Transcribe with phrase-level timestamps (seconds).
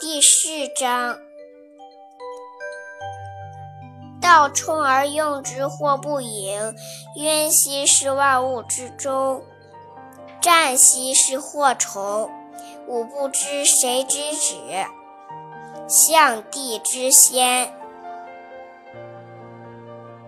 [0.00, 1.18] 第四章：
[4.18, 6.74] 道冲而用之，或不盈。
[7.16, 9.44] 渊兮是万物之宗，
[10.40, 12.30] 湛兮是祸从。
[12.86, 14.56] 吾不知谁之子，
[15.86, 17.70] 象帝之先。